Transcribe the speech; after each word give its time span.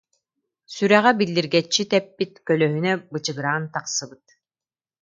Сүрэҕэ 0.73 1.11
биллиргэччи 1.19 1.83
тэппит, 1.91 2.33
көлөһүнэ 2.47 2.93
бычыгыраан 3.11 3.63
тахсыбыт 3.73 4.25